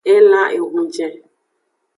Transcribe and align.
Elan 0.15 0.49
ehunjen. 0.57 1.13